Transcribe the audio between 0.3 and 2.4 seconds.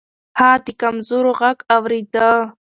هغه د کمزورو غږ اورېده.